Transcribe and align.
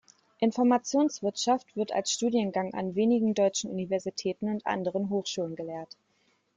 Informationswirtschaft 0.39 1.75
wird 1.75 1.91
als 1.91 2.09
Studiengang 2.11 2.73
an 2.73 2.95
wenigen 2.95 3.35
deutschen 3.35 3.69
Universitäten 3.69 4.49
und 4.49 4.65
anderen 4.65 5.11
Hochschulen 5.11 5.55
gelehrt. 5.55 5.95